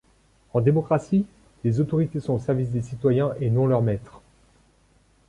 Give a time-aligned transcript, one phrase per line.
[0.53, 1.27] En démocratie,
[1.63, 4.23] les autorités sont au service des citoyens et non leur maître.